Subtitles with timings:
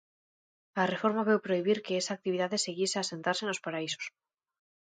[0.81, 4.05] A reforma veu prohibir que esa actividade seguise a asentarse nos paraísos.